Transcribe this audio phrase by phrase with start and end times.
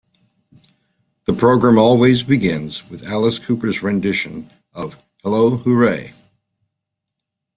[1.25, 6.13] The program always begins with Alice Cooper's rendition of "Hello Hooray".